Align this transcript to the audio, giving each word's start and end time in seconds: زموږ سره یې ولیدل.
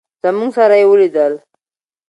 زموږ 0.23 0.49
سره 0.57 0.75
یې 0.79 0.85
ولیدل. 0.89 1.33